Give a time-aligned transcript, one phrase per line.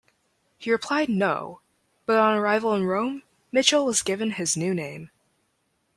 [0.57, 1.59] He replied no,
[2.07, 5.11] but on arrival in Rome, Mitchell was given his new name.